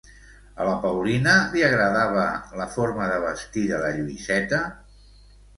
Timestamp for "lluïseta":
3.99-4.65